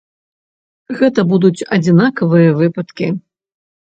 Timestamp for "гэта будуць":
1.01-1.65